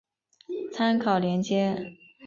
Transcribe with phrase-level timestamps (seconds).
[0.73, 1.95] 参考连结